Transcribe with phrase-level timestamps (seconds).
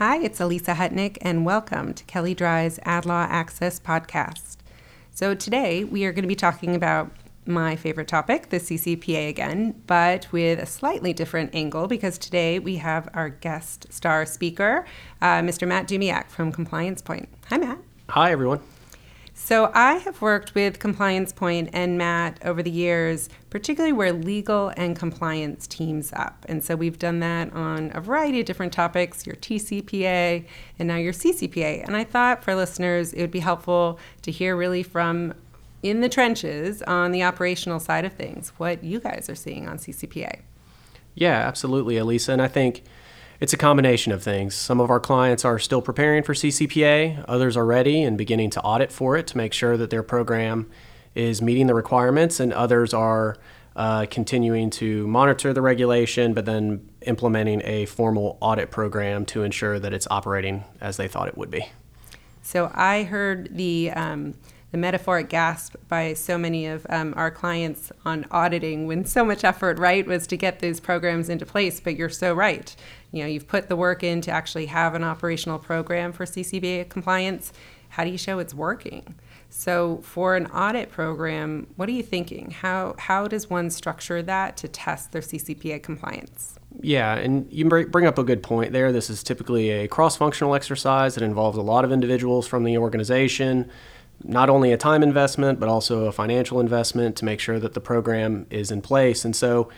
[0.00, 4.56] Hi, it's Alysa Hutnik, and welcome to Kelley Drye's Ad Law Access podcast.
[5.10, 7.12] So, today we are going to be talking about
[7.44, 12.76] my favorite topic, the CCPA again, but with a slightly different angle because today we
[12.76, 14.86] have our guest star speaker,
[15.20, 15.68] uh, Mr.
[15.68, 17.28] Matt Dumiak from Compliance Point.
[17.50, 17.76] Hi, Matt.
[18.08, 18.60] Hi, everyone.
[19.42, 24.70] So, I have worked with Compliance Point and Matt over the years, particularly where legal
[24.76, 26.44] and compliance teams up.
[26.48, 30.44] And so, we've done that on a variety of different topics your TCPA
[30.78, 31.84] and now your CCPA.
[31.84, 35.34] And I thought for listeners, it would be helpful to hear really from
[35.82, 39.78] in the trenches on the operational side of things what you guys are seeing on
[39.78, 40.42] CCPA.
[41.14, 42.28] Yeah, absolutely, Alysa.
[42.28, 42.84] And I think
[43.40, 44.54] it's a combination of things.
[44.54, 48.60] Some of our clients are still preparing for CCPA, others are ready and beginning to
[48.62, 50.70] audit for it to make sure that their program
[51.14, 53.36] is meeting the requirements, and others are
[53.74, 59.78] uh, continuing to monitor the regulation, but then implementing a formal audit program to ensure
[59.78, 61.66] that it's operating as they thought it would be.
[62.42, 64.34] So I heard the um,
[64.70, 69.42] the metaphoric gasp by so many of um, our clients on auditing when so much
[69.42, 71.80] effort, right, was to get those programs into place.
[71.80, 72.74] But you're so right.
[73.12, 76.88] You know, you've put the work in to actually have an operational program for CCPA
[76.88, 77.52] compliance.
[77.90, 79.16] How do you show it's working?
[79.52, 82.52] So, for an audit program, what are you thinking?
[82.52, 86.56] How, how does one structure that to test their CCPA compliance?
[86.80, 88.92] Yeah, and you bring up a good point there.
[88.92, 92.78] This is typically a cross functional exercise that involves a lot of individuals from the
[92.78, 93.68] organization
[94.24, 97.80] not only a time investment, but also a financial investment to make sure that the
[97.80, 99.24] program is in place.
[99.24, 99.70] And so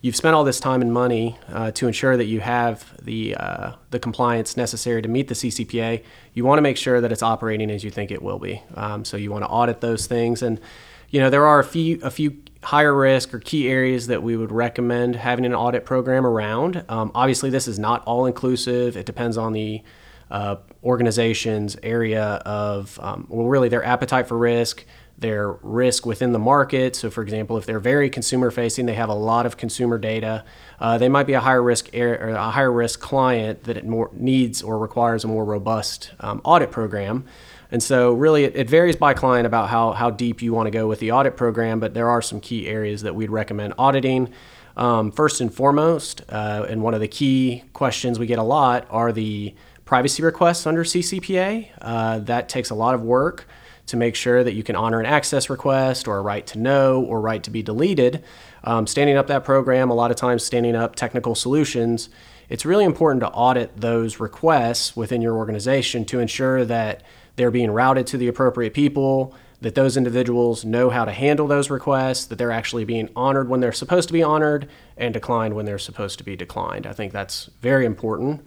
[0.00, 3.72] you've spent all this time and money uh, to ensure that you have the, uh,
[3.90, 6.02] the compliance necessary to meet the CCPA.
[6.32, 8.62] You want to make sure that it's operating as you think it will be.
[8.74, 10.42] Um, so you want to audit those things.
[10.42, 10.60] And,
[11.10, 14.36] you know, there are a few, a few higher risk or key areas that we
[14.36, 16.84] would recommend having an audit program around.
[16.88, 18.96] Um, obviously, this is not all inclusive.
[18.96, 19.82] It depends on the
[20.30, 24.84] uh, organizations' area of, um, well, really their appetite for risk,
[25.20, 26.96] their risk within the market.
[26.96, 30.44] So, for example, if they're very consumer facing, they have a lot of consumer data.
[30.78, 34.10] Uh, they might be a higher risk or a higher risk client that it more
[34.14, 37.24] needs or requires a more robust um, audit program.
[37.70, 40.70] And so, really, it, it, varies by client about how, how deep you want to
[40.70, 44.32] go with the audit program, but there are some key areas that we'd recommend auditing.
[44.76, 48.86] Um, first and foremost, uh, and one of the key questions we get a lot
[48.88, 51.68] are the privacy requests under CCPA.
[51.80, 53.46] Uh, that takes a lot of work
[53.86, 57.02] to make sure that you can honor an access request or a right to know
[57.02, 58.22] or right to be deleted.
[58.64, 62.08] Um, standing up that program, a lot of times standing up technical solutions,
[62.48, 67.02] it's really important to audit those requests within your organization to ensure that
[67.36, 71.70] they're being routed to the appropriate people, that those individuals know how to handle those
[71.70, 75.64] requests, that they're actually being honored when they're supposed to be honored, and declined when
[75.64, 76.86] they're supposed to be declined.
[76.86, 78.44] I think that's very important.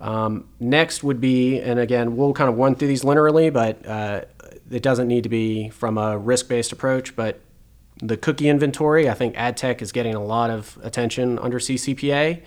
[0.00, 4.22] Um, next would be, and again, we'll kind of run through these linearly, but uh,
[4.70, 7.14] it doesn't need to be from a risk based approach.
[7.14, 7.40] But
[8.02, 12.42] the cookie inventory, I think ad tech is getting a lot of attention under CCPA.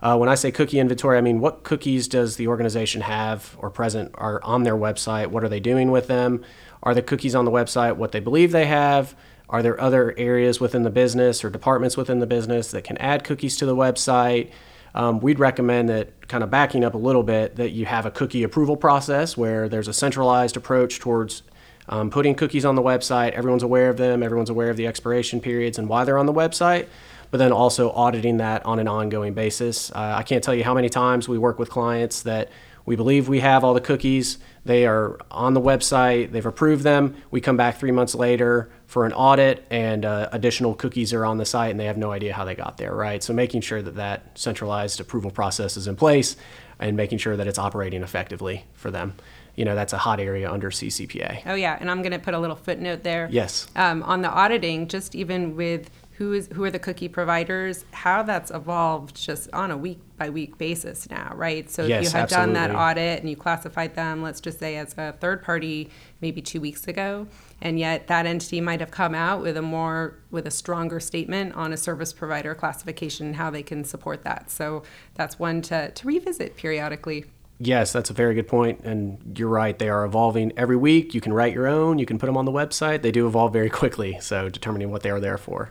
[0.00, 3.70] Uh, when I say cookie inventory, I mean what cookies does the organization have or
[3.70, 5.28] present are on their website?
[5.28, 6.44] What are they doing with them?
[6.82, 9.14] Are the cookies on the website what they believe they have?
[9.48, 13.24] Are there other areas within the business or departments within the business that can add
[13.24, 14.50] cookies to the website?
[14.94, 18.10] Um, we'd recommend that kind of backing up a little bit that you have a
[18.10, 21.42] cookie approval process where there's a centralized approach towards
[21.88, 23.32] um, putting cookies on the website.
[23.32, 26.32] Everyone's aware of them, everyone's aware of the expiration periods and why they're on the
[26.32, 26.86] website,
[27.30, 29.90] but then also auditing that on an ongoing basis.
[29.90, 32.48] Uh, I can't tell you how many times we work with clients that
[32.86, 34.38] we believe we have all the cookies.
[34.64, 36.32] They are on the website.
[36.32, 37.16] They've approved them.
[37.30, 41.38] We come back three months later for an audit, and uh, additional cookies are on
[41.38, 43.22] the site, and they have no idea how they got there, right?
[43.22, 46.36] So making sure that that centralized approval process is in place,
[46.78, 49.14] and making sure that it's operating effectively for them.
[49.56, 51.42] You know, that's a hot area under CCPA.
[51.46, 53.28] Oh yeah, and I'm going to put a little footnote there.
[53.30, 53.68] Yes.
[53.76, 58.22] Um, on the auditing, just even with who is who are the cookie providers, how
[58.22, 61.68] that's evolved just on a week by week basis now, right?
[61.68, 62.54] So yes, if you had absolutely.
[62.54, 65.90] done that audit and you classified them, let's just say as a third party
[66.20, 67.26] maybe two weeks ago,
[67.60, 71.52] and yet that entity might have come out with a more with a stronger statement
[71.54, 74.52] on a service provider classification and how they can support that.
[74.52, 74.84] So
[75.14, 77.24] that's one to, to revisit periodically.
[77.58, 79.78] Yes, that's a very good point, and you're right.
[79.78, 81.14] They are evolving every week.
[81.14, 81.98] You can write your own.
[81.98, 83.02] You can put them on the website.
[83.02, 84.18] They do evolve very quickly.
[84.20, 85.70] So determining what they are there for.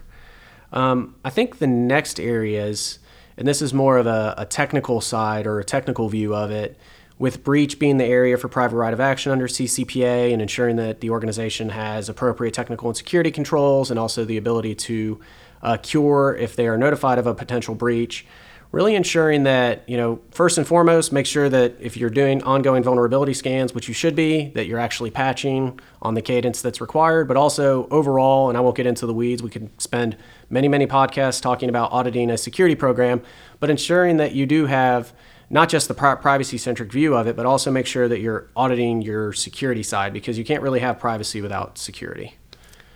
[0.73, 2.97] Um, I think the next areas,
[3.37, 6.77] and this is more of a, a, technical side or a technical view of it,
[7.19, 10.99] with breach being the area for private right of action under CCPA and ensuring that
[10.99, 15.21] the organization has appropriate technical and security controls and also the ability to
[15.61, 18.25] uh, cure if they are notified of a potential breach.
[18.73, 22.81] Really ensuring that, you know, first and foremost, make sure that if you're doing ongoing
[22.81, 27.27] vulnerability scans, which you should be, that you're actually patching on the cadence that's required,
[27.27, 30.17] but also overall, and I won't get into the weeds, we could spend
[30.49, 33.21] many, many podcasts talking about auditing a security program,
[33.59, 35.13] but ensuring that you do have
[35.51, 39.03] not just the privacy centric view of it, but also make sure that you're auditing
[39.03, 42.37] your security side because you can't really have privacy without security.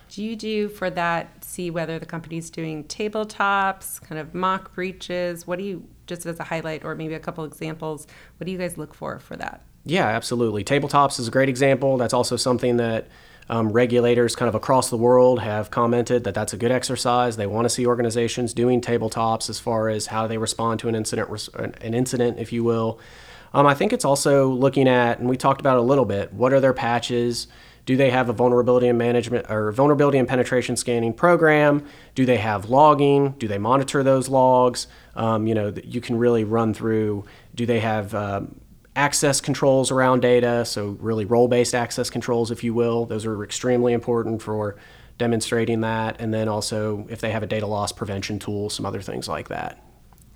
[0.09, 5.45] Do you do for that see whether the company's doing tabletops, kind of mock breaches?
[5.45, 8.07] What do you just as a highlight or maybe a couple examples,
[8.38, 9.62] what do you guys look for for that?
[9.86, 10.63] Yeah, absolutely.
[10.63, 11.98] Tabletops is a great example.
[11.98, 13.07] That's also something that
[13.50, 17.38] um, regulators kind of across the world have commented that that's a good exercise.
[17.38, 20.95] They want to see organizations doing tabletops as far as how they respond to an
[20.95, 23.00] incident, an incident, if you will.
[23.53, 26.51] Um, I think it's also looking at, and we talked about a little bit, what
[26.51, 27.48] are their patches?
[27.88, 31.86] Do they have a vulnerability and management or vulnerability and penetration scanning program?
[32.16, 33.31] Do they have logging?
[33.39, 34.88] Do they monitor those logs?
[35.16, 37.24] Um, you know, you can really run through.
[37.56, 38.60] Do they have um,
[38.98, 40.66] access controls around data?
[40.66, 43.06] So really role-based access controls, if you will.
[43.06, 44.75] Those are extremely important for
[45.18, 46.18] demonstrating that.
[46.19, 49.48] And then also if they have a data loss prevention tool, some other things like
[49.48, 49.81] that.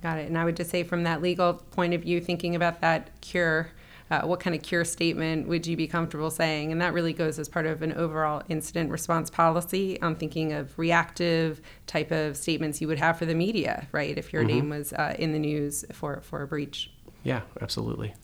[0.00, 0.26] Got it.
[0.26, 3.72] And I would just say from that legal point of view, thinking about that cure
[4.12, 6.70] uh, what kind of cure statement would you be comfortable saying?
[6.70, 9.98] And that really goes as part of an overall incident response policy.
[10.02, 14.16] I'm thinking of reactive type of statements you would have for the media, right?
[14.18, 14.54] If your mm-hmm.
[14.54, 16.92] name was uh, in the news for, for a breach.
[17.22, 18.14] Yeah, absolutely.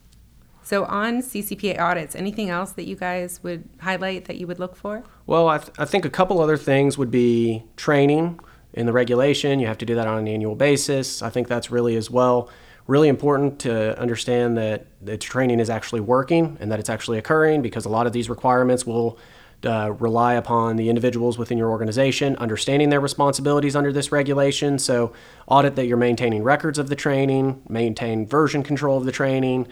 [0.62, 4.76] So, on CCPA audits, anything else that you guys would highlight that you would look
[4.76, 5.02] for?
[5.24, 8.38] Well, I, th- I think a couple other things would be training
[8.74, 9.58] in the regulation.
[9.58, 11.22] You have to do that on an annual basis.
[11.22, 12.50] I think that's really as well
[12.88, 17.62] really important to understand that the training is actually working and that it's actually occurring
[17.62, 19.18] because a lot of these requirements will
[19.64, 24.78] uh, rely upon the individuals within your organization understanding their responsibilities under this regulation.
[24.78, 25.12] So,
[25.46, 29.66] audit that you're maintaining records of the training, maintain version control of the training,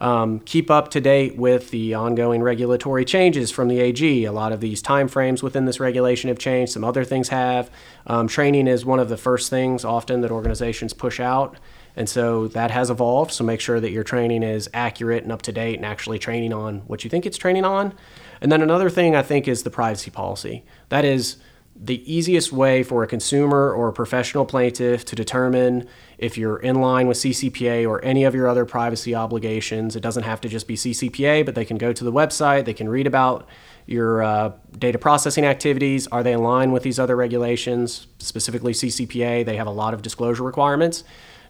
[0.00, 4.24] um, keep up to date with the ongoing regulatory changes from the AG.
[4.24, 7.70] A lot of these timeframes within this regulation have changed, some other things have.
[8.06, 11.56] Um, training is one of the first things often that organizations push out.
[11.96, 13.32] And so that has evolved.
[13.32, 16.52] So make sure that your training is accurate and up to date and actually training
[16.52, 17.94] on what you think it's training on.
[18.40, 20.64] And then another thing I think is the privacy policy.
[20.88, 21.36] That is
[21.74, 26.80] the easiest way for a consumer or a professional plaintiff to determine if you're in
[26.80, 29.96] line with CCPA or any of your other privacy obligations.
[29.96, 32.74] It doesn't have to just be CCPA, but they can go to the website, they
[32.74, 33.48] can read about
[33.86, 36.06] your uh, data processing activities.
[36.08, 39.44] Are they in line with these other regulations, specifically CCPA?
[39.44, 41.04] They have a lot of disclosure requirements.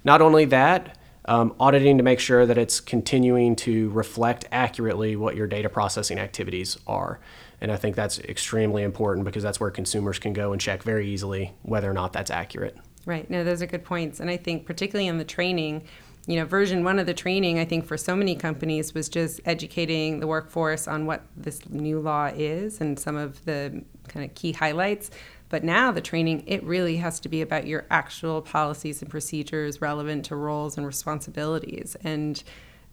[0.04, 5.37] Not only that, um, auditing to make sure that it's continuing to reflect accurately what
[5.37, 7.20] your data processing activities are.
[7.60, 11.08] And I think that's extremely important because that's where consumers can go and check very
[11.08, 12.76] easily whether or not that's accurate.
[13.06, 13.28] Right.
[13.31, 14.19] No, those are good points.
[14.20, 15.84] And I think, particularly in the training,
[16.26, 19.40] you know, version one of the training, I think for so many companies was just
[19.44, 24.34] educating the workforce on what this new law is and some of the kind of
[24.34, 25.10] key highlights.
[25.52, 29.82] But now the training, it really has to be about your actual policies and procedures
[29.82, 31.94] relevant to roles and responsibilities.
[32.02, 32.43] And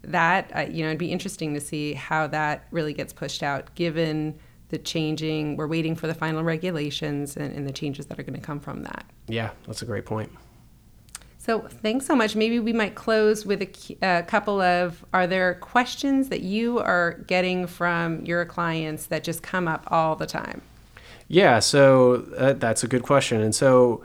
[0.02, 3.74] that, uh, you know, it'd be interesting to see how that really gets pushed out
[3.76, 8.22] given the changing, we're waiting for the final regulations and, and the changes that are
[8.22, 9.06] going to come from that.
[9.26, 10.30] Yeah, that's a great point.
[11.38, 12.36] So thanks so much.
[12.36, 17.24] Maybe we might close with a, a, couple of are there questions that you are
[17.26, 20.60] getting from your clients that just come up all the time?
[21.32, 23.40] Yeah, so uh, that's a good question.
[23.40, 24.02] And so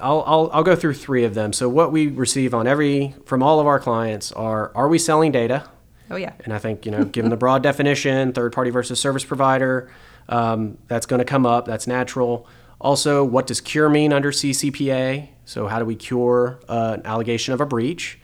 [0.00, 1.52] I'll, I'll, I'll go through three of them.
[1.52, 5.32] So what we receive on every from all of our clients are are we selling
[5.32, 5.68] data?
[6.10, 6.32] Oh yeah.
[6.44, 9.92] And I think you know, given the broad definition, third party versus service provider,
[10.30, 11.66] um, that's going to come up.
[11.66, 12.48] That's natural.
[12.80, 15.28] Also, what does cure mean under CCPA?
[15.44, 18.18] So how do we cure uh, an allegation of a breach?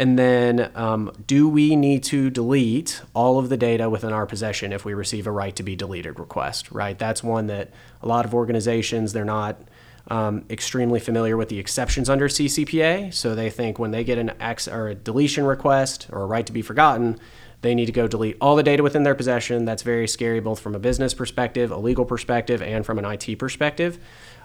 [0.00, 4.72] And then, um, do we need to delete all of the data within our possession
[4.72, 6.72] if we receive a right to be deleted request?
[6.72, 6.98] Right.
[6.98, 7.68] That's one that
[8.00, 9.60] a lot of organizations they're not
[10.08, 13.12] um, extremely familiar with the exceptions under CCPA.
[13.12, 16.46] So they think when they get an ex or a deletion request or a right
[16.46, 17.20] to be forgotten,
[17.60, 19.66] they need to go delete all the data within their possession.
[19.66, 23.38] That's very scary, both from a business perspective, a legal perspective, and from an IT
[23.38, 23.98] perspective.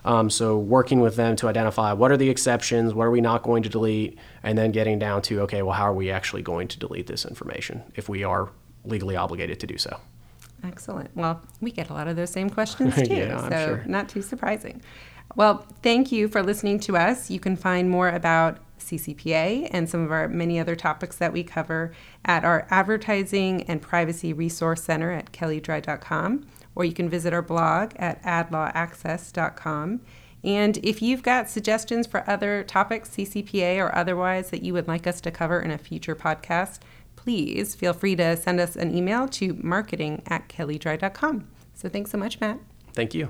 [0.05, 3.41] Um, so working with them to identify what are the exceptions, what are we not
[3.41, 6.67] going to delete, and then getting down to okay, well, how are we actually going
[6.69, 8.49] to delete this information if we are
[8.85, 9.99] legally obligated to do so?
[10.63, 11.09] Excellent.
[11.15, 13.83] Well, we get a lot of those same questions too, yeah, so sure.
[13.87, 14.81] not too surprising.
[15.35, 17.31] Well, thank you for listening to us.
[17.31, 21.43] You can find more about CCPA and some of our many other topics that we
[21.43, 27.41] cover at our Advertising and Privacy Resource Center at kelleydrye.com, or you can visit our
[27.41, 30.01] blog at adlawaccess.com.
[30.43, 35.07] And if you've got suggestions for other topics, CCPA or otherwise, that you would like
[35.07, 36.79] us to cover in a future podcast,
[37.15, 41.47] please feel free to send us an email to marketing at kelleydrye.com.
[41.73, 42.59] So thanks so much, Matt.
[42.93, 43.29] Thank you.